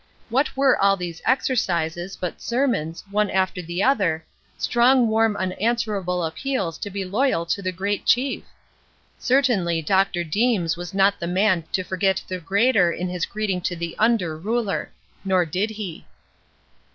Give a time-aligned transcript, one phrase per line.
[0.29, 4.25] What were all these exercises, but sermons, one after the other,
[4.57, 8.43] strong warm unanswerable appeals to be loyal to the Great Chief?
[9.19, 10.23] Certainly Dr.
[10.23, 14.35] Deems was not the man to forget the Greater in his greeting to the under
[14.35, 14.91] ruler;
[15.23, 16.07] nor did he.